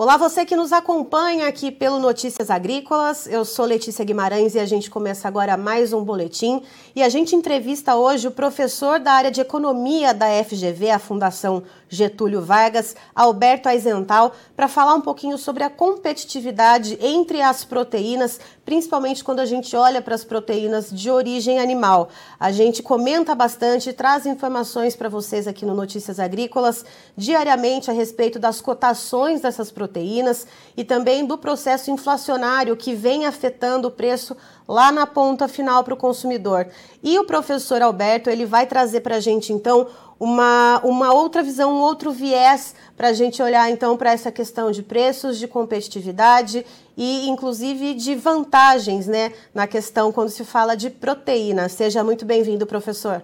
Olá, 0.00 0.16
você 0.16 0.46
que 0.46 0.54
nos 0.54 0.72
acompanha 0.72 1.48
aqui 1.48 1.72
pelo 1.72 1.98
Notícias 1.98 2.50
Agrícolas. 2.50 3.26
Eu 3.26 3.44
sou 3.44 3.64
Letícia 3.64 4.04
Guimarães 4.04 4.54
e 4.54 4.60
a 4.60 4.64
gente 4.64 4.88
começa 4.88 5.26
agora 5.26 5.56
mais 5.56 5.92
um 5.92 6.04
boletim. 6.04 6.62
E 6.94 7.02
a 7.02 7.08
gente 7.08 7.34
entrevista 7.34 7.96
hoje 7.96 8.28
o 8.28 8.30
professor 8.30 9.00
da 9.00 9.10
área 9.10 9.28
de 9.28 9.40
economia 9.40 10.14
da 10.14 10.26
FGV, 10.44 10.92
a 10.92 11.00
Fundação 11.00 11.64
Getúlio 11.88 12.40
Vargas, 12.40 12.94
Alberto 13.12 13.68
Aizental, 13.68 14.32
para 14.54 14.68
falar 14.68 14.94
um 14.94 15.00
pouquinho 15.00 15.36
sobre 15.36 15.64
a 15.64 15.70
competitividade 15.70 16.96
entre 17.00 17.42
as 17.42 17.64
proteínas, 17.64 18.38
principalmente 18.68 19.24
quando 19.24 19.40
a 19.40 19.46
gente 19.46 19.74
olha 19.74 20.02
para 20.02 20.14
as 20.14 20.24
proteínas 20.24 20.90
de 20.90 21.10
origem 21.10 21.58
animal. 21.58 22.10
A 22.38 22.52
gente 22.52 22.82
comenta 22.82 23.34
bastante, 23.34 23.94
traz 23.94 24.26
informações 24.26 24.94
para 24.94 25.08
vocês 25.08 25.48
aqui 25.48 25.64
no 25.64 25.74
Notícias 25.74 26.20
Agrícolas 26.20 26.84
diariamente 27.16 27.90
a 27.90 27.94
respeito 27.94 28.38
das 28.38 28.60
cotações 28.60 29.40
dessas 29.40 29.72
proteínas 29.72 30.46
e 30.76 30.84
também 30.84 31.24
do 31.24 31.38
processo 31.38 31.90
inflacionário 31.90 32.76
que 32.76 32.94
vem 32.94 33.24
afetando 33.24 33.88
o 33.88 33.90
preço 33.90 34.36
lá 34.68 34.92
na 34.92 35.06
ponta 35.06 35.48
final 35.48 35.82
para 35.82 35.94
o 35.94 35.96
consumidor. 35.96 36.68
E 37.02 37.18
o 37.18 37.24
professor 37.24 37.80
Alberto 37.80 38.28
ele 38.28 38.44
vai 38.44 38.66
trazer 38.66 39.00
para 39.00 39.16
a 39.16 39.20
gente 39.20 39.52
então 39.52 39.88
uma, 40.20 40.80
uma 40.84 41.12
outra 41.12 41.42
visão, 41.42 41.72
um 41.72 41.80
outro 41.80 42.10
viés 42.10 42.74
para 42.96 43.08
a 43.08 43.12
gente 43.12 43.42
olhar 43.42 43.70
então 43.70 43.96
para 43.96 44.12
essa 44.12 44.30
questão 44.30 44.70
de 44.70 44.82
preços, 44.82 45.38
de 45.38 45.46
competitividade 45.48 46.66
e 46.96 47.28
inclusive 47.28 47.94
de 47.94 48.14
vantagens, 48.14 49.06
né, 49.06 49.32
na 49.54 49.66
questão 49.66 50.12
quando 50.12 50.28
se 50.28 50.44
fala 50.44 50.76
de 50.76 50.90
proteína. 50.90 51.68
Seja 51.68 52.04
muito 52.04 52.26
bem-vindo, 52.26 52.66
professor. 52.66 53.22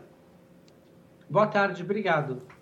Boa 1.28 1.46
tarde, 1.46 1.82
obrigado. 1.82 2.53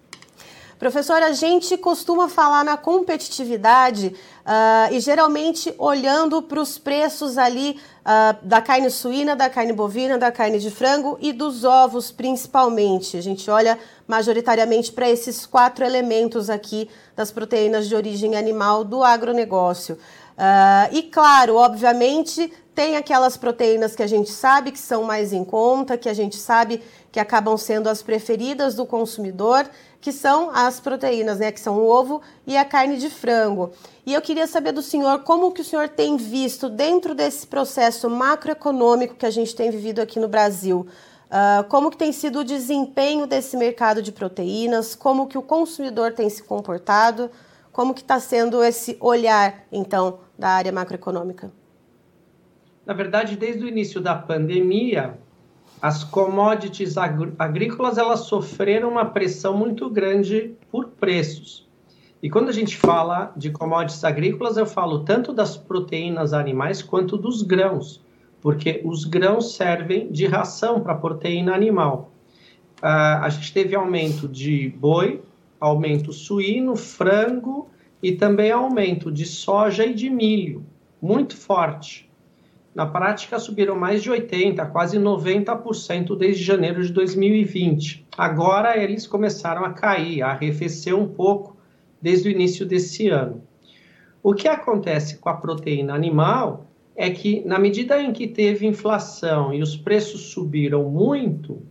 Professor, 0.83 1.22
a 1.22 1.30
gente 1.30 1.77
costuma 1.77 2.28
falar 2.28 2.64
na 2.64 2.77
competitividade 2.77 4.16
uh, 4.41 4.92
e 4.92 4.98
geralmente 4.98 5.72
olhando 5.78 6.42
para 6.42 6.61
os 6.61 6.77
preços 6.77 7.39
ali 7.39 7.78
uh, 8.00 8.36
da 8.44 8.61
carne 8.61 8.91
suína, 8.91 9.36
da 9.36 9.48
carne 9.48 9.72
bovina, 9.72 10.19
da 10.19 10.33
carne 10.33 10.58
de 10.58 10.72
frango 10.72 11.16
e 11.20 11.33
dos 11.33 11.62
ovos 11.62 12.11
principalmente. 12.11 13.16
A 13.16 13.20
gente 13.20 13.48
olha 13.48 13.78
majoritariamente 14.08 14.91
para 14.91 15.08
esses 15.08 15.47
quatro 15.47 15.84
elementos 15.84 16.50
aqui 16.50 16.91
das 17.14 17.30
proteínas 17.30 17.89
de 17.89 17.94
origem 17.94 18.34
animal 18.34 18.83
do 18.83 19.05
agronegócio. 19.05 19.94
Uh, 19.94 20.96
e 20.96 21.05
claro, 21.05 21.55
obviamente, 21.55 22.52
tem 22.74 22.96
aquelas 22.96 23.36
proteínas 23.36 23.94
que 23.94 24.02
a 24.02 24.06
gente 24.06 24.30
sabe 24.30 24.72
que 24.72 24.78
são 24.78 25.05
mais 25.05 25.33
em 25.33 25.44
conta, 25.44 25.96
que 25.96 26.08
a 26.08 26.14
gente 26.14 26.36
sabe 26.36 26.83
que 27.12 27.20
acabam 27.20 27.56
sendo 27.58 27.89
as 27.89 28.02
preferidas 28.02 28.74
do 28.74 28.86
consumidor, 28.86 29.69
que 30.03 30.11
são 30.11 30.50
as 30.50 30.81
proteínas, 30.81 31.39
né, 31.39 31.53
que 31.53 31.61
são 31.61 31.78
o 31.78 31.89
ovo 31.89 32.20
e 32.45 32.56
a 32.56 32.64
carne 32.64 32.98
de 32.98 33.08
frango. 33.08 33.70
E 34.05 34.12
eu 34.12 34.20
queria 34.20 34.48
saber 34.48 34.72
do 34.72 34.83
senhor 34.83 35.20
como 35.20 35.53
que 35.53 35.61
o 35.61 35.64
senhor 35.64 35.89
tem 35.89 36.17
visto 36.17 36.69
dentro 36.69 37.14
desse 37.14 37.47
processo 37.47 38.11
macroeconômico 38.11 39.14
que 39.14 39.25
a 39.25 39.30
gente 39.30 39.55
tem 39.55 39.70
vivido 39.70 40.00
aqui 40.00 40.19
no 40.19 40.27
Brasil. 40.27 40.89
Uh, 41.28 41.64
como 41.69 41.89
que 41.89 41.97
tem 41.97 42.11
sido 42.11 42.41
o 42.41 42.45
desempenho 42.45 43.28
desse 43.28 43.56
mercado 43.56 44.03
de 44.03 44.11
proteínas, 44.11 44.97
como 44.97 45.28
que 45.28 45.39
o 45.39 45.42
consumidor 45.42 46.12
tem 46.12 46.28
se 46.28 46.42
comportado, 46.42 47.30
como 47.70 47.95
que 47.95 48.03
está 48.03 48.19
sendo 48.19 48.62
esse 48.62 48.97
olhar, 49.00 49.64
então, 49.70 50.19
da 50.36 50.48
área 50.48 50.73
macroeconômica? 50.73 51.53
Na 52.84 52.92
verdade, 52.92 53.36
desde 53.36 53.64
o 53.64 53.69
início 53.69 54.00
da 54.00 54.17
pandemia, 54.17 55.17
as 55.83 56.05
commodities 56.05 56.94
agrícolas 56.97 57.98
elas 57.98 58.20
sofreram 58.20 58.88
uma 58.88 59.05
pressão 59.05 59.56
muito 59.56 59.91
grande 59.91 60.55
por 60.70 60.91
preços. 60.91 61.69
E 62.22 62.30
quando 62.30 62.50
a 62.50 62.52
gente 62.52 62.77
fala 62.77 63.33
de 63.36 63.50
commodities 63.50 64.05
agrícolas, 64.05 64.57
eu 64.57 64.64
falo 64.64 65.01
tanto 65.01 65.33
das 65.33 65.57
proteínas 65.57 66.33
animais 66.33 66.83
quanto 66.83 67.17
dos 67.17 67.42
grãos, 67.42 68.01
porque 68.40 68.80
os 68.84 69.05
grãos 69.05 69.57
servem 69.57 70.08
de 70.12 70.24
ração 70.24 70.80
para 70.80 70.95
proteína 70.95 71.52
animal. 71.52 72.12
Uh, 72.78 73.18
a 73.20 73.28
gente 73.28 73.52
teve 73.52 73.74
aumento 73.74 74.28
de 74.28 74.68
boi, 74.78 75.20
aumento 75.58 76.12
suíno, 76.12 76.77
frango 76.77 77.68
e 78.01 78.12
também 78.12 78.52
aumento 78.52 79.11
de 79.11 79.27
soja 79.27 79.84
e 79.84 79.92
de 79.92 80.08
milho, 80.08 80.64
muito 81.01 81.36
forte 81.36 82.11
na 82.74 82.86
prática 82.86 83.38
subiram 83.38 83.77
mais 83.77 84.02
de 84.02 84.10
80%, 84.10 84.70
quase 84.70 84.98
90% 84.98 86.16
desde 86.16 86.42
janeiro 86.42 86.83
de 86.83 86.92
2020. 86.92 88.06
Agora 88.16 88.77
eles 88.77 89.06
começaram 89.06 89.64
a 89.64 89.72
cair, 89.72 90.22
a 90.22 90.30
arrefecer 90.30 90.96
um 90.96 91.06
pouco 91.06 91.56
desde 92.00 92.28
o 92.28 92.33
início 92.33 92.64
desse 92.64 93.08
ano. 93.08 93.42
O 94.22 94.34
que 94.34 94.48
acontece 94.48 95.18
com 95.18 95.28
a 95.28 95.34
proteína 95.34 95.94
animal 95.94 96.66
é 96.94 97.10
que, 97.10 97.42
na 97.44 97.58
medida 97.58 98.00
em 98.00 98.12
que 98.12 98.27
teve 98.27 98.66
inflação 98.66 99.52
e 99.52 99.62
os 99.62 99.77
preços 99.77 100.33
subiram 100.33 100.89
muito, 100.90 101.62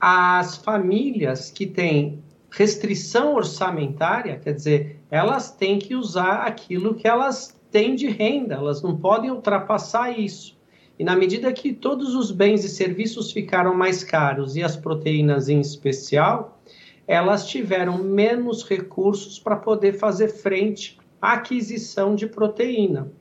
as 0.00 0.56
famílias 0.56 1.50
que 1.50 1.66
têm 1.66 2.22
restrição 2.50 3.34
orçamentária, 3.34 4.38
quer 4.38 4.54
dizer, 4.54 5.00
elas 5.10 5.50
têm 5.50 5.78
que 5.78 5.94
usar 5.94 6.46
aquilo 6.46 6.94
que 6.94 7.06
elas 7.06 7.55
têm 7.70 7.94
de 7.94 8.08
renda, 8.08 8.54
elas 8.54 8.82
não 8.82 8.96
podem 8.96 9.30
ultrapassar 9.30 10.18
isso. 10.18 10.56
E 10.98 11.04
na 11.04 11.14
medida 11.14 11.52
que 11.52 11.72
todos 11.72 12.14
os 12.14 12.30
bens 12.30 12.64
e 12.64 12.68
serviços 12.68 13.30
ficaram 13.30 13.74
mais 13.74 14.02
caros 14.02 14.56
e 14.56 14.62
as 14.62 14.76
proteínas 14.76 15.48
em 15.48 15.60
especial, 15.60 16.60
elas 17.06 17.46
tiveram 17.46 17.98
menos 17.98 18.64
recursos 18.64 19.38
para 19.38 19.56
poder 19.56 19.92
fazer 19.92 20.28
frente 20.28 20.98
à 21.20 21.34
aquisição 21.34 22.14
de 22.14 22.26
proteína. 22.26 23.12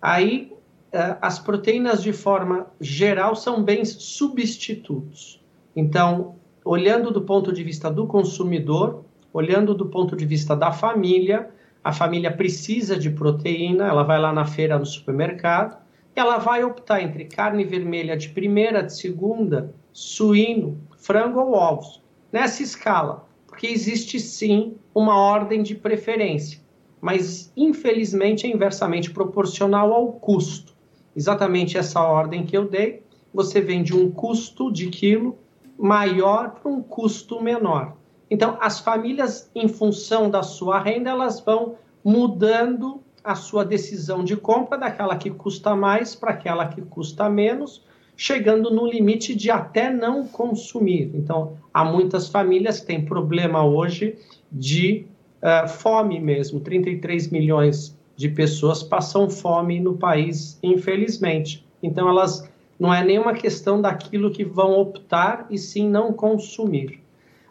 Aí, 0.00 0.52
eh, 0.92 1.16
as 1.20 1.38
proteínas, 1.38 2.02
de 2.02 2.12
forma 2.12 2.66
geral, 2.80 3.34
são 3.34 3.62
bens 3.62 3.88
substitutos. 3.98 5.42
Então, 5.74 6.36
olhando 6.64 7.10
do 7.10 7.22
ponto 7.22 7.52
de 7.52 7.64
vista 7.64 7.90
do 7.90 8.06
consumidor, 8.06 9.04
olhando 9.32 9.74
do 9.74 9.86
ponto 9.86 10.14
de 10.14 10.24
vista 10.24 10.54
da 10.54 10.70
família, 10.70 11.50
a 11.86 11.92
família 11.92 12.32
precisa 12.32 12.98
de 12.98 13.08
proteína, 13.08 13.86
ela 13.86 14.02
vai 14.02 14.18
lá 14.18 14.32
na 14.32 14.44
feira, 14.44 14.76
no 14.76 14.84
supermercado, 14.84 15.80
e 16.16 16.18
ela 16.18 16.36
vai 16.36 16.64
optar 16.64 17.00
entre 17.00 17.26
carne 17.26 17.64
vermelha 17.64 18.16
de 18.16 18.28
primeira, 18.30 18.82
de 18.82 18.92
segunda, 18.92 19.72
suíno, 19.92 20.80
frango 20.98 21.38
ou 21.38 21.52
ovos. 21.52 22.02
Nessa 22.32 22.60
escala, 22.64 23.28
porque 23.46 23.68
existe 23.68 24.18
sim 24.18 24.74
uma 24.92 25.16
ordem 25.16 25.62
de 25.62 25.76
preferência, 25.76 26.58
mas 27.00 27.52
infelizmente 27.56 28.48
é 28.48 28.50
inversamente 28.50 29.12
proporcional 29.12 29.92
ao 29.92 30.10
custo. 30.14 30.74
Exatamente 31.14 31.78
essa 31.78 32.02
ordem 32.02 32.44
que 32.44 32.56
eu 32.56 32.68
dei, 32.68 33.04
você 33.32 33.60
vende 33.60 33.94
um 33.94 34.10
custo 34.10 34.72
de 34.72 34.88
quilo 34.88 35.38
maior 35.78 36.50
para 36.50 36.68
um 36.68 36.82
custo 36.82 37.40
menor. 37.40 37.96
Então, 38.30 38.58
as 38.60 38.80
famílias, 38.80 39.50
em 39.54 39.68
função 39.68 40.28
da 40.28 40.42
sua 40.42 40.80
renda, 40.80 41.10
elas 41.10 41.40
vão 41.40 41.76
mudando 42.04 43.00
a 43.22 43.34
sua 43.34 43.64
decisão 43.64 44.22
de 44.22 44.36
compra 44.36 44.78
daquela 44.78 45.16
que 45.16 45.30
custa 45.30 45.74
mais 45.74 46.14
para 46.14 46.30
aquela 46.30 46.66
que 46.68 46.80
custa 46.82 47.28
menos, 47.28 47.84
chegando 48.16 48.70
no 48.70 48.86
limite 48.86 49.34
de 49.34 49.50
até 49.50 49.90
não 49.90 50.26
consumir. 50.26 51.10
Então, 51.14 51.56
há 51.74 51.84
muitas 51.84 52.28
famílias 52.28 52.80
que 52.80 52.86
têm 52.86 53.04
problema 53.04 53.64
hoje 53.64 54.16
de 54.50 55.06
uh, 55.42 55.68
fome 55.68 56.20
mesmo. 56.20 56.60
33 56.60 57.30
milhões 57.30 57.96
de 58.16 58.28
pessoas 58.28 58.82
passam 58.82 59.28
fome 59.28 59.80
no 59.80 59.96
país, 59.96 60.58
infelizmente. 60.62 61.66
Então, 61.82 62.08
elas 62.08 62.48
não 62.78 62.92
é 62.92 63.04
nenhuma 63.04 63.34
questão 63.34 63.80
daquilo 63.80 64.30
que 64.30 64.44
vão 64.44 64.78
optar 64.78 65.46
e 65.50 65.58
sim 65.58 65.88
não 65.88 66.12
consumir. 66.12 67.05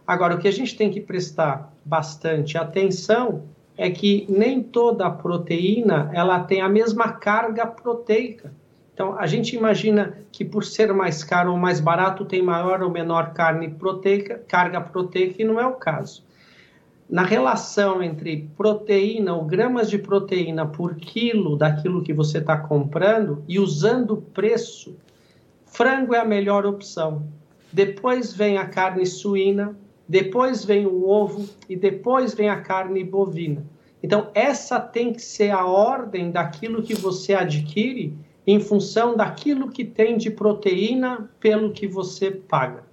Agora, 0.07 0.36
o 0.36 0.38
que 0.38 0.48
a 0.48 0.52
gente 0.52 0.75
tem 0.75 0.92
que 0.92 1.02
prestar 1.02 1.74
bastante 1.84 2.57
atenção 2.57 3.44
é 3.78 3.90
que 3.90 4.25
nem 4.30 4.62
toda 4.62 5.10
proteína 5.10 6.10
ela 6.13 6.40
tem 6.40 6.62
a 6.62 6.69
mesma 6.69 7.13
carga 7.13 7.66
proteica. 7.66 8.54
Então, 8.94 9.19
a 9.19 9.28
gente 9.28 9.56
imagina 9.56 10.18
que 10.31 10.46
por 10.46 10.63
ser 10.63 10.94
mais 10.94 11.24
caro 11.24 11.52
ou 11.52 11.57
mais 11.57 11.81
barato 11.81 12.24
tem 12.24 12.42
maior 12.42 12.81
ou 12.81 12.90
menor 12.90 13.34
carne 13.34 13.69
proteica, 13.69 14.42
carga 14.48 14.80
proteica, 14.80 15.42
e 15.42 15.46
não 15.46 15.60
é 15.60 15.68
o 15.68 15.74
caso. 15.74 16.24
Na 17.10 17.24
relação 17.24 18.01
entre 18.01 18.50
proteína 18.56 19.36
ou 19.36 19.44
gramas 19.44 19.90
de 19.90 19.98
proteína 19.98 20.66
por 20.66 20.96
quilo 20.96 21.58
daquilo 21.58 22.01
que 22.01 22.13
você 22.13 22.38
está 22.38 22.58
comprando 22.58 23.44
e 23.48 23.60
usando 23.60 24.12
o 24.12 24.22
preço, 24.22 24.96
frango 25.66 26.16
é 26.16 26.19
a 26.19 26.25
melhor 26.25 26.66
opção. 26.66 27.28
Depois 27.72 28.34
vem 28.34 28.58
a 28.58 28.66
carne 28.66 29.06
suína, 29.06 29.75
depois 30.07 30.63
vem 30.63 30.86
o 30.86 31.07
ovo 31.07 31.48
e 31.68 31.75
depois 31.75 32.34
vem 32.34 32.50
a 32.50 32.62
carne 32.62 33.04
bovina. 33.04 33.66
Então, 34.04 34.30
essa 34.36 34.80
tem 34.80 35.12
que 35.12 35.22
ser 35.22 35.50
a 35.50 35.66
ordem 35.66 36.30
daquilo 36.30 36.84
que 36.84 36.94
você 36.94 37.34
adquire 37.34 38.13
em 38.46 38.60
função 38.60 39.16
daquilo 39.18 39.72
que 39.72 39.84
tem 39.84 40.18
de 40.18 40.30
proteína 40.30 41.30
pelo 41.40 41.72
que 41.72 41.88
você 41.88 42.30
paga. 42.30 42.84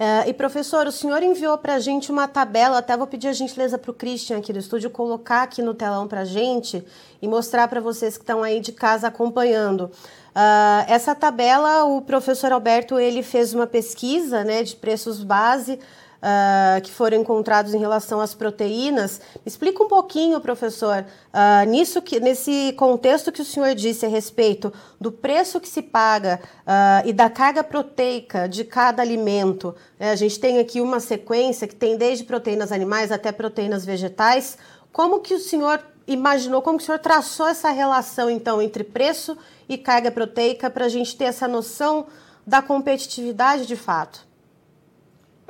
Uh, 0.00 0.30
e 0.30 0.32
professor, 0.32 0.86
o 0.86 0.92
senhor 0.92 1.22
enviou 1.22 1.58
para 1.58 1.74
a 1.74 1.78
gente 1.78 2.10
uma 2.10 2.26
tabela, 2.26 2.78
até 2.78 2.96
vou 2.96 3.06
pedir 3.06 3.28
a 3.28 3.34
gentileza 3.34 3.76
para 3.76 3.90
o 3.90 3.94
Christian 3.94 4.38
aqui 4.38 4.50
do 4.50 4.58
estúdio 4.58 4.88
colocar 4.88 5.42
aqui 5.42 5.60
no 5.60 5.74
telão 5.74 6.08
para 6.08 6.22
a 6.22 6.24
gente 6.24 6.82
e 7.20 7.28
mostrar 7.28 7.68
para 7.68 7.82
vocês 7.82 8.16
que 8.16 8.22
estão 8.22 8.42
aí 8.42 8.60
de 8.60 8.72
casa 8.72 9.08
acompanhando. 9.08 9.90
Uh, 10.34 10.88
essa 10.88 11.14
tabela, 11.14 11.84
o 11.84 12.00
professor 12.00 12.50
Alberto 12.50 12.98
ele 12.98 13.22
fez 13.22 13.52
uma 13.52 13.66
pesquisa 13.66 14.42
né, 14.42 14.62
de 14.62 14.74
preços 14.74 15.22
base 15.22 15.78
uh, 16.20 16.80
que 16.80 16.90
foram 16.90 17.18
encontrados 17.18 17.74
em 17.74 17.78
relação 17.78 18.20
às 18.20 18.34
proteínas. 18.34 19.20
Explica 19.44 19.82
um 19.82 19.88
pouquinho, 19.88 20.40
professor, 20.40 21.04
uh, 21.04 21.68
nisso 21.68 22.00
que, 22.02 22.20
nesse 22.20 22.72
contexto 22.76 23.32
que 23.32 23.42
o 23.42 23.44
senhor 23.44 23.74
disse 23.74 24.06
a 24.06 24.08
respeito 24.08 24.72
do 25.00 25.10
preço 25.10 25.60
que 25.60 25.68
se 25.68 25.82
paga 25.82 26.40
uh, 26.60 27.08
e 27.08 27.12
da 27.12 27.28
carga 27.28 27.64
proteica 27.64 28.48
de 28.48 28.64
cada 28.64 29.02
alimento. 29.02 29.74
É, 29.98 30.10
a 30.10 30.16
gente 30.16 30.38
tem 30.38 30.58
aqui 30.58 30.80
uma 30.80 31.00
sequência 31.00 31.66
que 31.66 31.74
tem 31.74 31.96
desde 31.96 32.24
proteínas 32.24 32.72
animais 32.72 33.10
até 33.10 33.32
proteínas 33.32 33.84
vegetais. 33.84 34.58
Como 34.92 35.20
que 35.20 35.34
o 35.34 35.38
senhor 35.38 35.80
imaginou, 36.06 36.60
como 36.62 36.78
o 36.78 36.80
senhor 36.80 36.98
traçou 36.98 37.46
essa 37.46 37.70
relação, 37.70 38.28
então, 38.28 38.60
entre 38.60 38.82
preço 38.82 39.36
e 39.68 39.78
carga 39.78 40.10
proteica 40.10 40.68
para 40.68 40.86
a 40.86 40.88
gente 40.88 41.16
ter 41.16 41.24
essa 41.24 41.46
noção 41.46 42.06
da 42.46 42.60
competitividade 42.60 43.66
de 43.66 43.76
fato? 43.76 44.29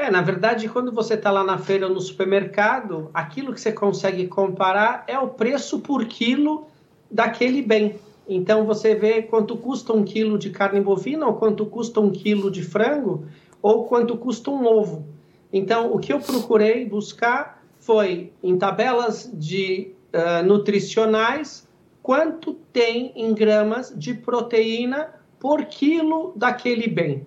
É, 0.01 0.11
na 0.11 0.23
verdade, 0.23 0.67
quando 0.67 0.91
você 0.91 1.13
está 1.13 1.31
lá 1.31 1.45
na 1.45 1.59
feira 1.59 1.87
ou 1.87 1.93
no 1.93 2.01
supermercado, 2.01 3.11
aquilo 3.13 3.53
que 3.53 3.61
você 3.61 3.71
consegue 3.71 4.27
comparar 4.29 5.05
é 5.07 5.19
o 5.19 5.29
preço 5.29 5.81
por 5.81 6.07
quilo 6.07 6.69
daquele 7.11 7.61
bem. 7.61 7.97
Então 8.27 8.65
você 8.65 8.95
vê 8.95 9.21
quanto 9.21 9.59
custa 9.59 9.93
um 9.93 10.03
quilo 10.03 10.39
de 10.39 10.49
carne 10.49 10.81
bovina, 10.81 11.27
ou 11.27 11.35
quanto 11.35 11.67
custa 11.67 12.01
um 12.01 12.11
quilo 12.11 12.51
de 12.51 12.63
frango, 12.63 13.27
ou 13.61 13.85
quanto 13.85 14.17
custa 14.17 14.51
um 14.51 14.65
ovo. 14.65 15.05
Então 15.53 15.93
o 15.93 15.99
que 15.99 16.15
eu 16.15 16.19
procurei 16.19 16.87
buscar 16.87 17.63
foi 17.79 18.33
em 18.43 18.57
tabelas 18.57 19.31
de 19.35 19.93
uh, 20.15 20.43
nutricionais 20.43 21.69
quanto 22.03 22.55
tem 22.73 23.13
em 23.15 23.35
gramas 23.35 23.93
de 23.95 24.15
proteína 24.15 25.11
por 25.39 25.67
quilo 25.67 26.33
daquele 26.35 26.89
bem. 26.89 27.27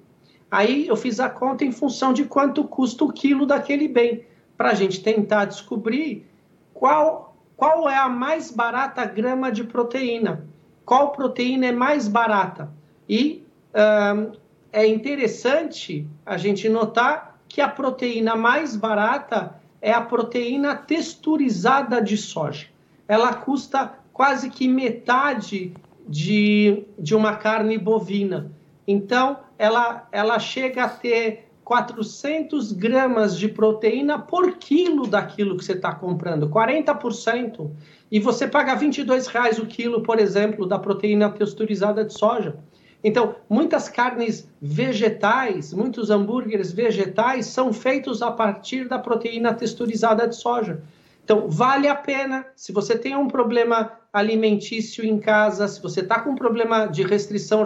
Aí 0.53 0.87
eu 0.87 0.95
fiz 0.95 1.19
a 1.19 1.27
conta 1.27 1.65
em 1.65 1.71
função 1.71 2.13
de 2.13 2.25
quanto 2.25 2.63
custa 2.63 3.03
o 3.03 3.11
quilo 3.11 3.43
daquele 3.43 3.87
bem, 3.87 4.23
para 4.55 4.69
a 4.69 4.73
gente 4.75 5.01
tentar 5.01 5.45
descobrir 5.45 6.27
qual, 6.71 7.35
qual 7.57 7.89
é 7.89 7.97
a 7.97 8.07
mais 8.07 8.51
barata 8.51 9.03
grama 9.03 9.51
de 9.51 9.63
proteína, 9.63 10.45
qual 10.85 11.11
proteína 11.11 11.65
é 11.65 11.71
mais 11.71 12.07
barata. 12.07 12.71
E 13.09 13.43
é 14.71 14.85
interessante 14.85 16.07
a 16.23 16.37
gente 16.37 16.69
notar 16.69 17.39
que 17.47 17.59
a 17.59 17.67
proteína 17.67 18.35
mais 18.35 18.75
barata 18.75 19.59
é 19.81 19.91
a 19.91 20.01
proteína 20.01 20.75
texturizada 20.75 21.99
de 21.99 22.15
soja. 22.15 22.67
Ela 23.07 23.33
custa 23.33 23.91
quase 24.13 24.51
que 24.51 24.67
metade 24.67 25.73
de, 26.07 26.83
de 26.99 27.15
uma 27.15 27.37
carne 27.37 27.75
bovina. 27.75 28.51
Então, 28.87 29.39
ela, 29.57 30.07
ela 30.11 30.39
chega 30.39 30.83
a 30.83 30.89
ter 30.89 31.47
400 31.63 32.73
gramas 32.73 33.37
de 33.37 33.47
proteína 33.47 34.19
por 34.19 34.57
quilo 34.57 35.07
daquilo 35.07 35.57
que 35.57 35.63
você 35.63 35.73
está 35.73 35.93
comprando, 35.93 36.49
40%. 36.49 37.71
E 38.11 38.19
você 38.19 38.47
paga 38.47 38.75
22 38.75 39.27
reais 39.27 39.57
o 39.57 39.65
quilo, 39.65 40.03
por 40.03 40.19
exemplo, 40.19 40.67
da 40.67 40.77
proteína 40.77 41.29
texturizada 41.29 42.03
de 42.03 42.13
soja. 42.13 42.57
Então, 43.03 43.35
muitas 43.49 43.89
carnes 43.89 44.49
vegetais, 44.61 45.73
muitos 45.73 46.09
hambúrgueres 46.09 46.71
vegetais 46.71 47.47
são 47.47 47.73
feitos 47.73 48.21
a 48.21 48.31
partir 48.31 48.87
da 48.87 48.97
proteína 48.97 49.53
texturizada 49.53 50.27
de 50.27 50.35
soja. 50.35 50.81
Então, 51.23 51.47
vale 51.49 51.87
a 51.87 51.95
pena, 51.95 52.45
se 52.55 52.73
você 52.73 52.97
tem 52.97 53.15
um 53.15 53.27
problema 53.27 53.91
alimentício 54.11 55.05
em 55.05 55.17
casa, 55.17 55.67
se 55.67 55.81
você 55.81 56.01
está 56.01 56.19
com 56.19 56.31
um 56.31 56.35
problema 56.35 56.85
de 56.85 57.01
restrição 57.03 57.63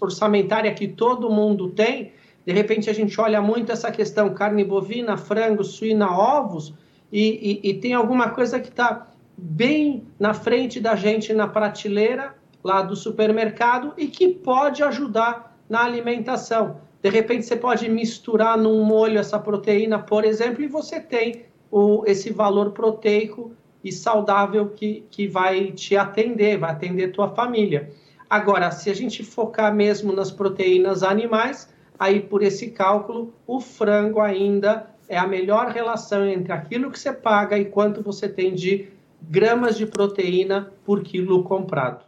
orçamentária 0.00 0.72
que 0.72 0.88
todo 0.88 1.30
mundo 1.30 1.68
tem, 1.70 2.12
de 2.46 2.52
repente 2.52 2.88
a 2.88 2.94
gente 2.94 3.20
olha 3.20 3.42
muito 3.42 3.70
essa 3.70 3.90
questão 3.90 4.32
carne 4.32 4.64
bovina, 4.64 5.16
frango, 5.16 5.62
suína, 5.62 6.10
ovos, 6.10 6.72
e, 7.12 7.60
e, 7.62 7.70
e 7.70 7.74
tem 7.74 7.92
alguma 7.92 8.30
coisa 8.30 8.58
que 8.58 8.68
está 8.68 9.06
bem 9.36 10.06
na 10.18 10.32
frente 10.32 10.80
da 10.80 10.96
gente 10.96 11.34
na 11.34 11.46
prateleira 11.46 12.34
lá 12.64 12.82
do 12.82 12.96
supermercado 12.96 13.92
e 13.96 14.06
que 14.06 14.28
pode 14.28 14.82
ajudar 14.82 15.56
na 15.68 15.84
alimentação. 15.84 16.80
De 17.02 17.10
repente 17.10 17.44
você 17.44 17.56
pode 17.56 17.88
misturar 17.88 18.56
num 18.56 18.82
molho 18.82 19.18
essa 19.18 19.38
proteína, 19.38 19.98
por 19.98 20.24
exemplo, 20.24 20.62
e 20.62 20.66
você 20.66 20.98
tem 20.98 21.44
o, 21.70 22.04
esse 22.06 22.32
valor 22.32 22.72
proteico 22.72 23.52
e 23.82 23.92
saudável 23.92 24.70
que, 24.70 25.04
que 25.10 25.28
vai 25.28 25.72
te 25.72 25.96
atender, 25.96 26.58
vai 26.58 26.70
atender 26.70 27.12
tua 27.12 27.28
família. 27.28 27.90
Agora, 28.28 28.70
se 28.70 28.90
a 28.90 28.94
gente 28.94 29.22
focar 29.22 29.74
mesmo 29.74 30.12
nas 30.12 30.30
proteínas 30.30 31.02
animais, 31.02 31.72
aí 31.98 32.20
por 32.20 32.42
esse 32.42 32.70
cálculo, 32.70 33.32
o 33.46 33.60
frango 33.60 34.20
ainda 34.20 34.90
é 35.08 35.16
a 35.16 35.26
melhor 35.26 35.68
relação 35.68 36.26
entre 36.26 36.52
aquilo 36.52 36.90
que 36.90 36.98
você 36.98 37.12
paga 37.12 37.56
e 37.56 37.66
quanto 37.66 38.02
você 38.02 38.28
tem 38.28 38.54
de 38.54 38.88
gramas 39.22 39.76
de 39.76 39.86
proteína 39.86 40.72
por 40.84 41.02
quilo 41.02 41.44
comprado. 41.44 42.05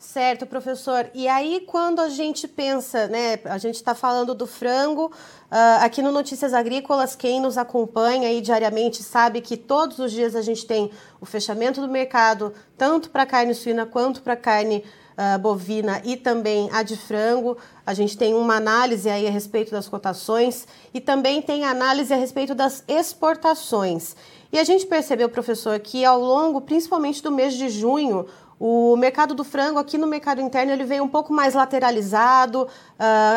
Certo, 0.00 0.46
professor. 0.46 1.10
E 1.12 1.28
aí, 1.28 1.62
quando 1.66 2.00
a 2.00 2.08
gente 2.08 2.48
pensa, 2.48 3.06
né, 3.06 3.38
a 3.44 3.58
gente 3.58 3.74
está 3.74 3.94
falando 3.94 4.34
do 4.34 4.46
frango, 4.46 5.12
uh, 5.12 5.84
aqui 5.84 6.00
no 6.00 6.10
Notícias 6.10 6.54
Agrícolas, 6.54 7.14
quem 7.14 7.38
nos 7.38 7.58
acompanha 7.58 8.26
aí 8.28 8.40
diariamente 8.40 9.02
sabe 9.02 9.42
que 9.42 9.58
todos 9.58 9.98
os 9.98 10.10
dias 10.10 10.34
a 10.34 10.40
gente 10.40 10.64
tem 10.64 10.90
o 11.20 11.26
fechamento 11.26 11.82
do 11.82 11.88
mercado, 11.88 12.50
tanto 12.78 13.10
para 13.10 13.26
carne 13.26 13.52
suína 13.52 13.84
quanto 13.84 14.22
para 14.22 14.36
carne 14.36 14.82
uh, 15.18 15.38
bovina 15.38 16.00
e 16.02 16.16
também 16.16 16.70
a 16.72 16.82
de 16.82 16.96
frango. 16.96 17.58
A 17.84 17.92
gente 17.92 18.16
tem 18.16 18.32
uma 18.32 18.56
análise 18.56 19.10
aí 19.10 19.26
a 19.26 19.30
respeito 19.30 19.70
das 19.70 19.86
cotações 19.86 20.66
e 20.94 21.00
também 21.00 21.42
tem 21.42 21.66
análise 21.66 22.10
a 22.10 22.16
respeito 22.16 22.54
das 22.54 22.82
exportações. 22.88 24.16
E 24.50 24.58
a 24.58 24.64
gente 24.64 24.86
percebeu, 24.86 25.28
professor, 25.28 25.78
que 25.78 26.06
ao 26.06 26.18
longo, 26.18 26.62
principalmente 26.62 27.22
do 27.22 27.30
mês 27.30 27.52
de 27.52 27.68
junho, 27.68 28.26
o 28.62 28.94
mercado 28.94 29.34
do 29.34 29.42
frango 29.42 29.78
aqui 29.78 29.96
no 29.96 30.06
mercado 30.06 30.38
interno 30.42 30.70
ele 30.70 30.84
veio 30.84 31.02
um 31.02 31.08
pouco 31.08 31.32
mais 31.32 31.54
lateralizado, 31.54 32.64
uh, 32.64 32.68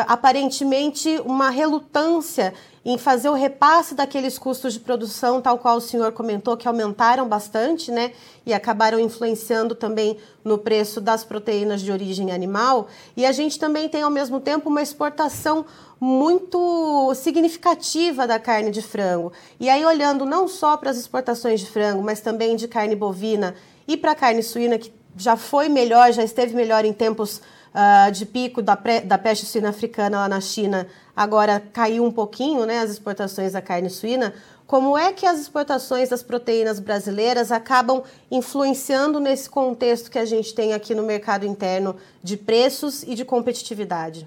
aparentemente 0.06 1.18
uma 1.24 1.48
relutância 1.48 2.52
em 2.84 2.98
fazer 2.98 3.30
o 3.30 3.32
repasse 3.32 3.94
daqueles 3.94 4.36
custos 4.36 4.74
de 4.74 4.80
produção, 4.80 5.40
tal 5.40 5.56
qual 5.56 5.78
o 5.78 5.80
senhor 5.80 6.12
comentou, 6.12 6.58
que 6.58 6.68
aumentaram 6.68 7.26
bastante, 7.26 7.90
né? 7.90 8.12
E 8.44 8.52
acabaram 8.52 9.00
influenciando 9.00 9.74
também 9.74 10.18
no 10.44 10.58
preço 10.58 11.00
das 11.00 11.24
proteínas 11.24 11.80
de 11.80 11.90
origem 11.90 12.30
animal. 12.30 12.88
E 13.16 13.24
a 13.24 13.32
gente 13.32 13.58
também 13.58 13.88
tem, 13.88 14.02
ao 14.02 14.10
mesmo 14.10 14.38
tempo, 14.38 14.68
uma 14.68 14.82
exportação 14.82 15.64
muito 15.98 17.14
significativa 17.14 18.26
da 18.26 18.38
carne 18.38 18.70
de 18.70 18.82
frango. 18.82 19.32
E 19.58 19.70
aí, 19.70 19.82
olhando 19.86 20.26
não 20.26 20.46
só 20.46 20.76
para 20.76 20.90
as 20.90 20.98
exportações 20.98 21.60
de 21.60 21.66
frango, 21.70 22.02
mas 22.02 22.20
também 22.20 22.54
de 22.54 22.68
carne 22.68 22.94
bovina 22.94 23.54
e 23.88 23.96
para 23.96 24.12
a 24.12 24.14
carne 24.14 24.42
suína, 24.42 24.76
que 24.76 24.92
já 25.16 25.36
foi 25.36 25.68
melhor, 25.68 26.12
já 26.12 26.22
esteve 26.22 26.54
melhor 26.54 26.84
em 26.84 26.92
tempos 26.92 27.40
uh, 27.74 28.10
de 28.12 28.24
pico 28.24 28.62
da, 28.62 28.76
pré, 28.76 29.00
da 29.00 29.18
peste 29.18 29.46
suína 29.46 29.70
africana 29.70 30.18
lá 30.18 30.28
na 30.28 30.40
China, 30.40 30.86
agora 31.14 31.62
caiu 31.72 32.04
um 32.04 32.10
pouquinho 32.10 32.64
né, 32.64 32.80
as 32.80 32.90
exportações 32.90 33.52
da 33.52 33.62
carne 33.62 33.90
suína. 33.90 34.34
Como 34.66 34.96
é 34.96 35.12
que 35.12 35.26
as 35.26 35.38
exportações 35.38 36.08
das 36.08 36.22
proteínas 36.22 36.80
brasileiras 36.80 37.52
acabam 37.52 38.02
influenciando 38.30 39.20
nesse 39.20 39.48
contexto 39.48 40.10
que 40.10 40.18
a 40.18 40.24
gente 40.24 40.54
tem 40.54 40.72
aqui 40.72 40.94
no 40.94 41.02
mercado 41.02 41.44
interno 41.44 41.96
de 42.22 42.36
preços 42.36 43.02
e 43.02 43.14
de 43.14 43.24
competitividade? 43.24 44.26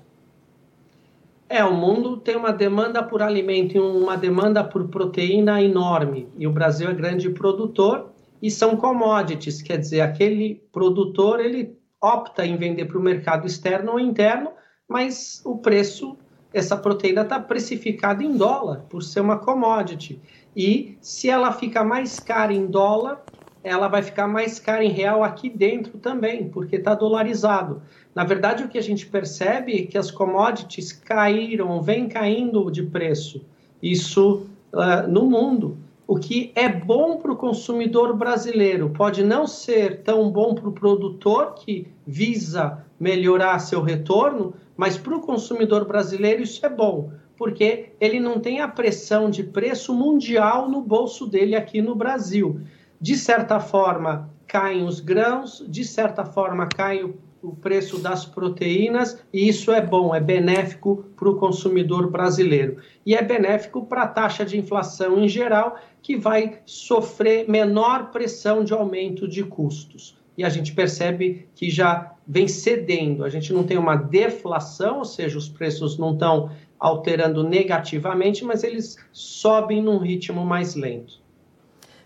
É, 1.49 1.63
o 1.63 1.73
mundo 1.73 2.17
tem 2.17 2.35
uma 2.35 2.51
demanda 2.51 3.01
por 3.01 3.21
alimento 3.21 3.75
e 3.75 3.79
uma 3.79 4.15
demanda 4.17 4.63
por 4.63 4.87
proteína 4.89 5.61
enorme. 5.61 6.27
E 6.37 6.45
o 6.45 6.51
Brasil 6.51 6.89
é 6.89 6.93
grande 6.93 7.29
produtor 7.29 8.11
e 8.41 8.51
são 8.51 8.75
commodities, 8.75 9.61
quer 9.61 9.77
dizer, 9.77 10.01
aquele 10.01 10.55
produtor 10.71 11.39
ele 11.39 11.77
opta 12.01 12.45
em 12.45 12.55
vender 12.55 12.85
para 12.85 12.97
o 12.97 13.01
mercado 13.01 13.47
externo 13.47 13.93
ou 13.93 13.99
interno, 13.99 14.51
mas 14.87 15.41
o 15.43 15.57
preço, 15.57 16.17
essa 16.53 16.77
proteína 16.77 17.21
está 17.21 17.39
precificada 17.39 18.23
em 18.23 18.37
dólar, 18.37 18.85
por 18.89 19.01
ser 19.01 19.21
uma 19.21 19.39
commodity. 19.39 20.21
E 20.55 20.97
se 21.01 21.29
ela 21.29 21.51
fica 21.51 21.83
mais 21.83 22.19
cara 22.19 22.53
em 22.53 22.67
dólar, 22.67 23.25
ela 23.63 23.87
vai 23.87 24.01
ficar 24.01 24.27
mais 24.27 24.59
cara 24.59 24.83
em 24.83 24.91
real 24.91 25.23
aqui 25.23 25.49
dentro 25.49 25.97
também, 25.97 26.49
porque 26.49 26.77
está 26.77 26.95
dolarizado. 26.95 27.81
Na 28.15 28.23
verdade, 28.23 28.63
o 28.63 28.69
que 28.69 28.77
a 28.77 28.83
gente 28.83 29.05
percebe 29.07 29.77
é 29.77 29.85
que 29.85 29.97
as 29.97 30.09
commodities 30.09 30.91
caíram, 30.93 31.81
vem 31.81 32.07
caindo 32.07 32.71
de 32.71 32.83
preço. 32.83 33.45
Isso 33.81 34.47
uh, 34.73 35.07
no 35.07 35.29
mundo 35.29 35.77
o 36.07 36.17
que 36.17 36.53
é 36.55 36.69
bom 36.69 37.17
para 37.17 37.33
o 37.33 37.35
consumidor 37.35 38.15
brasileiro 38.15 38.89
pode 38.91 39.23
não 39.23 39.45
ser 39.45 40.03
tão 40.03 40.31
bom 40.31 40.55
para 40.55 40.69
o 40.69 40.71
produtor 40.71 41.55
que 41.55 41.85
visa 42.05 42.85
melhorar 42.97 43.59
seu 43.59 43.81
retorno, 43.81 44.53
mas 44.77 44.97
para 44.97 45.17
o 45.17 45.21
consumidor 45.21 45.85
brasileiro 45.85 46.41
isso 46.41 46.65
é 46.65 46.69
bom, 46.69 47.11
porque 47.35 47.89
ele 47.99 48.21
não 48.21 48.39
tem 48.39 48.61
a 48.61 48.69
pressão 48.69 49.29
de 49.29 49.43
preço 49.43 49.93
mundial 49.93 50.69
no 50.69 50.81
bolso 50.81 51.27
dele 51.27 51.55
aqui 51.57 51.81
no 51.81 51.93
Brasil. 51.93 52.61
De 53.01 53.17
certa 53.17 53.59
forma, 53.59 54.29
caem 54.47 54.85
os 54.85 55.01
grãos, 55.01 55.63
de 55.67 55.83
certa 55.83 56.23
forma, 56.23 56.67
cai 56.67 57.03
o, 57.03 57.15
o 57.49 57.55
preço 57.55 57.99
das 57.99 58.25
proteínas, 58.25 59.23
e 59.31 59.47
isso 59.47 59.71
é 59.71 59.81
bom, 59.81 60.13
é 60.13 60.19
benéfico 60.19 61.05
para 61.15 61.29
o 61.29 61.35
consumidor 61.35 62.09
brasileiro. 62.09 62.77
E 63.05 63.15
é 63.15 63.21
benéfico 63.21 63.85
para 63.85 64.03
a 64.03 64.07
taxa 64.07 64.45
de 64.45 64.57
inflação 64.57 65.19
em 65.23 65.29
geral, 65.29 65.77
que 66.01 66.17
vai 66.17 66.59
sofrer 66.65 67.49
menor 67.49 68.11
pressão 68.11 68.63
de 68.63 68.73
aumento 68.73 69.27
de 69.27 69.43
custos. 69.43 70.17
E 70.37 70.43
a 70.43 70.49
gente 70.49 70.73
percebe 70.73 71.47
que 71.55 71.69
já 71.69 72.13
vem 72.27 72.47
cedendo, 72.47 73.23
a 73.23 73.29
gente 73.29 73.51
não 73.51 73.63
tem 73.63 73.77
uma 73.77 73.95
deflação, 73.95 74.99
ou 74.99 75.05
seja, 75.05 75.37
os 75.37 75.49
preços 75.49 75.97
não 75.97 76.13
estão 76.13 76.51
alterando 76.79 77.43
negativamente, 77.43 78.45
mas 78.45 78.63
eles 78.63 78.97
sobem 79.11 79.81
num 79.81 79.97
ritmo 79.97 80.45
mais 80.45 80.75
lento. 80.75 81.26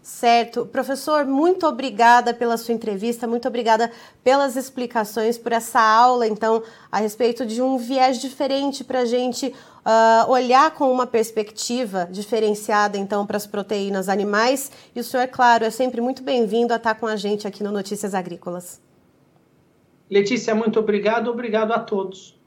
Certo. 0.02 0.66
Professor, 0.66 1.26
muito 1.26 1.68
obrigada 1.68 2.34
pela 2.34 2.58
sua 2.58 2.74
entrevista, 2.74 3.28
muito 3.28 3.48
obrigada 3.48 3.92
pelas 4.24 4.56
explicações, 4.56 5.38
por 5.38 5.52
essa 5.52 5.80
aula, 5.80 6.28
então, 6.28 6.64
a 6.92 6.98
respeito 6.98 7.46
de 7.46 7.62
um 7.62 7.78
viés 7.78 8.20
diferente 8.20 8.84
para 8.84 9.02
a 9.02 9.06
gente 9.06 9.54
uh, 9.86 10.32
olhar 10.32 10.72
com 10.72 10.92
uma 10.92 11.06
perspectiva 11.06 12.08
diferenciada, 12.10 12.98
então, 12.98 13.28
para 13.28 13.38
as 13.38 13.46
proteínas 13.46 14.10
animais. 14.10 14.72
E 14.96 15.00
o 15.00 15.04
senhor, 15.04 15.28
claro, 15.28 15.66
é 15.66 15.70
sempre 15.70 16.02
muito 16.02 16.24
bem-vindo 16.24 16.74
a 16.74 16.78
estar 16.78 16.96
com 16.96 17.06
a 17.06 17.16
gente 17.16 17.48
aqui 17.48 17.64
no 17.64 17.72
Notícias 17.72 18.16
Agrícolas. 18.16 18.82
Letícia, 20.10 20.56
muito 20.56 20.80
obrigado, 20.80 21.30
obrigado 21.30 21.74
a 21.74 21.80
todos. 21.80 22.41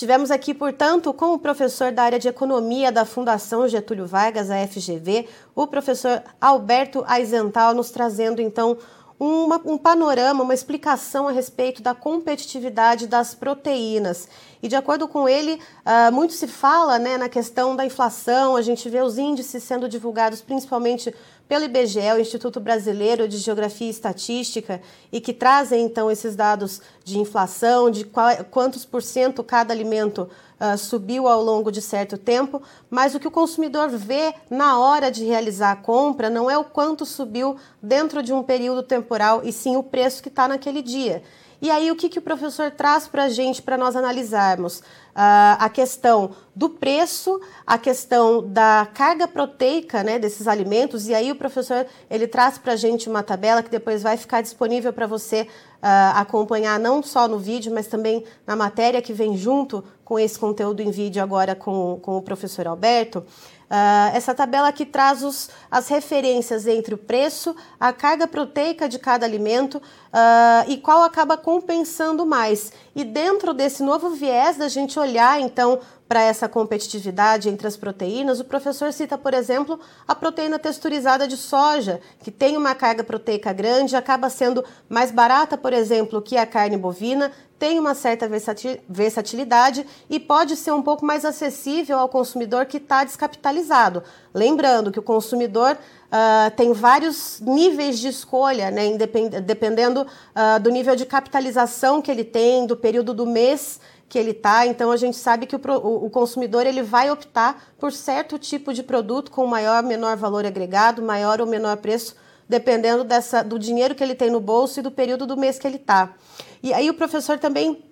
Estivemos 0.00 0.30
aqui, 0.30 0.54
portanto, 0.54 1.12
com 1.12 1.34
o 1.34 1.38
professor 1.38 1.92
da 1.92 2.02
área 2.02 2.18
de 2.18 2.26
Economia 2.26 2.90
da 2.90 3.04
Fundação 3.04 3.68
Getúlio 3.68 4.06
Vargas, 4.06 4.50
a 4.50 4.66
FGV, 4.66 5.28
o 5.54 5.66
professor 5.66 6.22
Alberto 6.40 7.04
Aizental, 7.06 7.74
nos 7.74 7.90
trazendo, 7.90 8.40
então, 8.40 8.78
uma, 9.18 9.60
um 9.62 9.76
panorama, 9.76 10.42
uma 10.42 10.54
explicação 10.54 11.28
a 11.28 11.32
respeito 11.32 11.82
da 11.82 11.94
competitividade 11.94 13.06
das 13.06 13.34
proteínas. 13.34 14.26
E 14.62 14.68
de 14.68 14.74
acordo 14.74 15.06
com 15.06 15.28
ele, 15.28 15.60
uh, 15.84 16.10
muito 16.10 16.32
se 16.32 16.48
fala 16.48 16.98
né, 16.98 17.18
na 17.18 17.28
questão 17.28 17.76
da 17.76 17.84
inflação, 17.84 18.56
a 18.56 18.62
gente 18.62 18.88
vê 18.88 19.02
os 19.02 19.18
índices 19.18 19.62
sendo 19.62 19.86
divulgados 19.86 20.40
principalmente 20.40 21.14
pelo 21.50 21.64
IBGE, 21.64 22.12
o 22.14 22.20
Instituto 22.20 22.60
Brasileiro 22.60 23.26
de 23.26 23.36
Geografia 23.38 23.88
e 23.88 23.90
Estatística, 23.90 24.80
e 25.10 25.20
que 25.20 25.32
trazem 25.32 25.84
então 25.84 26.08
esses 26.08 26.36
dados 26.36 26.80
de 27.02 27.18
inflação, 27.18 27.90
de 27.90 28.04
qual, 28.04 28.44
quantos 28.52 28.84
por 28.84 29.02
cento 29.02 29.42
cada 29.42 29.74
alimento 29.74 30.30
uh, 30.60 30.78
subiu 30.78 31.26
ao 31.26 31.42
longo 31.42 31.72
de 31.72 31.82
certo 31.82 32.16
tempo, 32.16 32.62
mas 32.88 33.16
o 33.16 33.18
que 33.18 33.26
o 33.26 33.32
consumidor 33.32 33.88
vê 33.88 34.32
na 34.48 34.78
hora 34.78 35.10
de 35.10 35.24
realizar 35.24 35.72
a 35.72 35.76
compra 35.76 36.30
não 36.30 36.48
é 36.48 36.56
o 36.56 36.62
quanto 36.62 37.04
subiu 37.04 37.56
dentro 37.82 38.22
de 38.22 38.32
um 38.32 38.44
período 38.44 38.84
temporal, 38.84 39.40
e 39.42 39.52
sim 39.52 39.76
o 39.76 39.82
preço 39.82 40.22
que 40.22 40.28
está 40.28 40.46
naquele 40.46 40.80
dia. 40.80 41.20
E 41.62 41.68
aí, 41.68 41.90
o 41.90 41.96
que, 41.96 42.08
que 42.08 42.18
o 42.18 42.22
professor 42.22 42.70
traz 42.70 43.06
para 43.06 43.24
a 43.24 43.28
gente 43.28 43.60
para 43.60 43.76
nós 43.76 43.94
analisarmos? 43.94 44.82
Uh, 45.10 45.58
a 45.58 45.68
questão 45.68 46.30
do 46.54 46.68
preço, 46.68 47.40
a 47.66 47.76
questão 47.76 48.46
da 48.46 48.86
carga 48.94 49.26
proteica 49.26 50.02
né, 50.04 50.18
desses 50.18 50.46
alimentos, 50.46 51.08
e 51.08 51.14
aí 51.14 51.32
o 51.32 51.36
professor 51.36 51.86
ele 52.08 52.26
traz 52.26 52.58
para 52.58 52.74
a 52.74 52.76
gente 52.76 53.08
uma 53.08 53.22
tabela 53.22 53.62
que 53.62 53.70
depois 53.70 54.02
vai 54.02 54.16
ficar 54.16 54.40
disponível 54.40 54.92
para 54.92 55.06
você 55.06 55.42
uh, 55.42 56.16
acompanhar 56.16 56.78
não 56.78 57.02
só 57.02 57.26
no 57.26 57.38
vídeo, 57.38 57.72
mas 57.72 57.86
também 57.86 58.24
na 58.46 58.54
matéria 58.54 59.02
que 59.02 59.12
vem 59.12 59.36
junto 59.36 59.82
com 60.04 60.18
esse 60.18 60.38
conteúdo 60.38 60.80
em 60.80 60.90
vídeo 60.90 61.22
agora 61.22 61.54
com, 61.54 61.98
com 62.00 62.16
o 62.16 62.22
professor 62.22 62.66
Alberto. 62.66 63.24
Uh, 63.70 64.16
essa 64.16 64.34
tabela 64.34 64.72
que 64.72 64.84
traz 64.84 65.22
os, 65.22 65.48
as 65.70 65.86
referências 65.86 66.66
entre 66.66 66.92
o 66.92 66.98
preço, 66.98 67.54
a 67.78 67.92
carga 67.92 68.26
proteica 68.26 68.88
de 68.88 68.98
cada 68.98 69.24
alimento 69.24 69.76
uh, 69.76 70.68
e 70.68 70.76
qual 70.78 71.04
acaba 71.04 71.36
compensando 71.36 72.26
mais. 72.26 72.72
E 72.96 73.04
dentro 73.04 73.54
desse 73.54 73.84
novo 73.84 74.10
viés 74.10 74.56
da 74.56 74.66
gente 74.66 74.98
olhar, 74.98 75.40
então, 75.40 75.78
para 76.10 76.22
essa 76.22 76.48
competitividade 76.48 77.48
entre 77.48 77.68
as 77.68 77.76
proteínas, 77.76 78.40
o 78.40 78.44
professor 78.44 78.92
cita, 78.92 79.16
por 79.16 79.32
exemplo, 79.32 79.78
a 80.08 80.12
proteína 80.12 80.58
texturizada 80.58 81.28
de 81.28 81.36
soja, 81.36 82.00
que 82.18 82.32
tem 82.32 82.56
uma 82.56 82.74
carga 82.74 83.04
proteica 83.04 83.52
grande, 83.52 83.94
acaba 83.94 84.28
sendo 84.28 84.64
mais 84.88 85.12
barata, 85.12 85.56
por 85.56 85.72
exemplo, 85.72 86.20
que 86.20 86.36
a 86.36 86.44
carne 86.44 86.76
bovina, 86.76 87.30
tem 87.60 87.78
uma 87.78 87.94
certa 87.94 88.28
versatilidade 88.88 89.86
e 90.08 90.18
pode 90.18 90.56
ser 90.56 90.72
um 90.72 90.82
pouco 90.82 91.04
mais 91.06 91.24
acessível 91.24 91.98
ao 91.98 92.08
consumidor 92.08 92.66
que 92.66 92.78
está 92.78 93.04
descapitalizado. 93.04 94.02
Lembrando 94.34 94.90
que 94.90 94.98
o 94.98 95.02
consumidor 95.02 95.76
uh, 95.76 96.50
tem 96.56 96.72
vários 96.72 97.38
níveis 97.40 98.00
de 98.00 98.08
escolha, 98.08 98.70
né, 98.70 98.96
dependendo 99.44 100.02
uh, 100.02 100.58
do 100.58 100.70
nível 100.70 100.96
de 100.96 101.06
capitalização 101.06 102.02
que 102.02 102.10
ele 102.10 102.24
tem, 102.24 102.66
do 102.66 102.76
período 102.76 103.14
do 103.14 103.26
mês 103.26 103.78
que 104.10 104.18
ele 104.18 104.32
está. 104.32 104.66
Então 104.66 104.90
a 104.90 104.96
gente 104.96 105.16
sabe 105.16 105.46
que 105.46 105.54
o, 105.54 105.60
o, 106.04 106.10
consumidor 106.10 106.66
ele 106.66 106.82
vai 106.82 107.10
optar 107.10 107.62
por 107.78 107.92
certo 107.92 108.38
tipo 108.38 108.74
de 108.74 108.82
produto 108.82 109.30
com 109.30 109.46
maior 109.46 109.82
ou 109.82 109.88
menor 109.88 110.16
valor 110.16 110.44
agregado, 110.44 111.00
maior 111.00 111.40
ou 111.40 111.46
menor 111.46 111.76
preço, 111.76 112.16
dependendo 112.48 113.04
dessa, 113.04 113.42
do 113.42 113.56
dinheiro 113.56 113.94
que 113.94 114.02
ele 114.02 114.16
tem 114.16 114.28
no 114.28 114.40
bolso 114.40 114.80
e 114.80 114.82
do 114.82 114.90
período 114.90 115.26
do 115.26 115.36
mês 115.36 115.60
que 115.60 115.66
ele 115.66 115.76
está. 115.76 116.12
E 116.60 116.74
aí 116.74 116.90
o 116.90 116.94
professor 116.94 117.38
também 117.38 117.84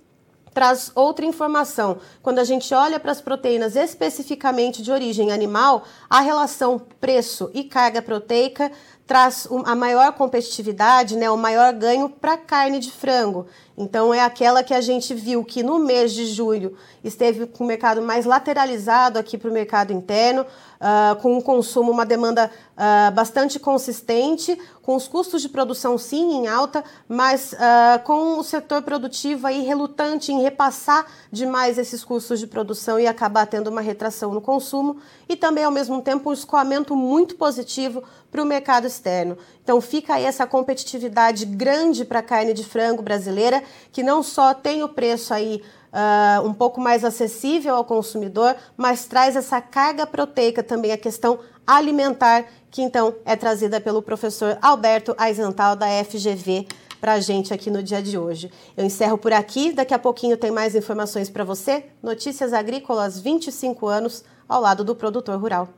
traz 0.52 0.90
outra 0.92 1.24
informação. 1.24 1.98
Quando 2.20 2.40
a 2.40 2.44
gente 2.44 2.74
olha 2.74 2.98
para 2.98 3.12
as 3.12 3.20
proteínas 3.20 3.76
especificamente 3.76 4.82
de 4.82 4.90
origem 4.90 5.30
animal, 5.30 5.84
a 6.10 6.20
relação 6.20 6.80
preço 6.98 7.48
e 7.54 7.62
carga 7.62 8.02
proteica 8.02 8.72
traz 9.08 9.48
a 9.64 9.74
maior 9.74 10.12
competitividade, 10.12 11.16
né, 11.16 11.30
o 11.30 11.36
maior 11.36 11.72
ganho 11.72 12.10
para 12.10 12.36
carne 12.36 12.78
de 12.78 12.92
frango. 12.92 13.46
Então 13.78 14.12
é 14.12 14.20
aquela 14.20 14.62
que 14.64 14.74
a 14.74 14.80
gente 14.80 15.14
viu 15.14 15.44
que 15.44 15.62
no 15.62 15.78
mês 15.78 16.12
de 16.12 16.26
julho 16.26 16.76
esteve 17.02 17.46
com 17.46 17.62
o 17.62 17.66
mercado 17.66 18.02
mais 18.02 18.26
lateralizado 18.26 19.18
aqui 19.18 19.38
para 19.38 19.48
o 19.48 19.52
mercado 19.52 19.92
interno, 19.92 20.42
uh, 20.42 21.14
com 21.22 21.38
um 21.38 21.40
consumo, 21.40 21.92
uma 21.92 22.04
demanda 22.04 22.50
uh, 22.76 23.14
bastante 23.14 23.58
consistente, 23.60 24.58
com 24.82 24.96
os 24.96 25.06
custos 25.06 25.42
de 25.42 25.48
produção 25.48 25.96
sim 25.96 26.38
em 26.38 26.48
alta, 26.48 26.82
mas 27.08 27.52
uh, 27.52 28.02
com 28.02 28.38
o 28.38 28.42
setor 28.42 28.82
produtivo 28.82 29.46
aí 29.46 29.62
relutante 29.62 30.32
em 30.32 30.42
repassar 30.42 31.06
demais 31.30 31.78
esses 31.78 32.02
custos 32.02 32.40
de 32.40 32.48
produção 32.48 32.98
e 32.98 33.06
acabar 33.06 33.46
tendo 33.46 33.68
uma 33.68 33.80
retração 33.80 34.34
no 34.34 34.40
consumo 34.40 34.96
e 35.28 35.36
também 35.36 35.62
ao 35.62 35.70
mesmo 35.70 36.02
tempo 36.02 36.30
um 36.30 36.32
escoamento 36.32 36.96
muito 36.96 37.36
positivo 37.36 38.02
para 38.30 38.42
o 38.42 38.46
mercado 38.46 38.86
externo. 38.98 39.38
Então 39.62 39.80
fica 39.80 40.14
aí 40.14 40.24
essa 40.24 40.46
competitividade 40.46 41.46
grande 41.46 42.04
para 42.04 42.18
a 42.18 42.22
carne 42.22 42.52
de 42.52 42.64
frango 42.64 43.02
brasileira, 43.02 43.62
que 43.92 44.02
não 44.02 44.22
só 44.22 44.52
tem 44.52 44.82
o 44.82 44.88
preço 44.88 45.32
aí 45.32 45.62
uh, 45.92 46.46
um 46.46 46.52
pouco 46.52 46.80
mais 46.80 47.04
acessível 47.04 47.74
ao 47.74 47.84
consumidor, 47.84 48.56
mas 48.76 49.06
traz 49.06 49.36
essa 49.36 49.60
carga 49.60 50.06
proteica 50.06 50.62
também, 50.62 50.92
a 50.92 50.98
questão 50.98 51.38
alimentar, 51.66 52.46
que 52.70 52.82
então 52.82 53.14
é 53.24 53.36
trazida 53.36 53.80
pelo 53.80 54.02
professor 54.02 54.58
Alberto 54.60 55.14
Aizental 55.16 55.76
da 55.76 55.86
FGV 56.04 56.66
para 57.00 57.12
a 57.12 57.20
gente 57.20 57.54
aqui 57.54 57.70
no 57.70 57.82
dia 57.82 58.02
de 58.02 58.18
hoje. 58.18 58.50
Eu 58.76 58.84
encerro 58.84 59.16
por 59.16 59.32
aqui, 59.32 59.72
daqui 59.72 59.94
a 59.94 59.98
pouquinho 59.98 60.36
tem 60.36 60.50
mais 60.50 60.74
informações 60.74 61.30
para 61.30 61.44
você. 61.44 61.84
Notícias 62.02 62.52
Agrícolas 62.52 63.20
25 63.20 63.86
anos 63.86 64.24
ao 64.48 64.60
lado 64.60 64.82
do 64.82 64.96
produtor 64.96 65.38
rural. 65.38 65.77